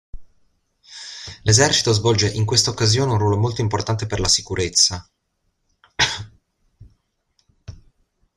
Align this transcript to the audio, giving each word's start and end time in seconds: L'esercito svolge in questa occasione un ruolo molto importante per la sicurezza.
L'esercito 1.43 1.93
svolge 1.93 2.27
in 2.27 2.43
questa 2.43 2.71
occasione 2.71 3.11
un 3.11 3.19
ruolo 3.19 3.37
molto 3.37 3.61
importante 3.61 4.07
per 4.07 4.19
la 4.19 4.27
sicurezza. 4.27 5.07